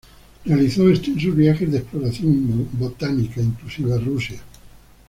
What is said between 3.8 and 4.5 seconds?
a Rusia.